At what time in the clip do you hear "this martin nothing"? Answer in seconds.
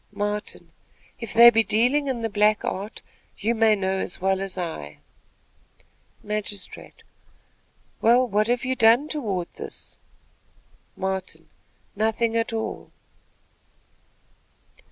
9.51-12.35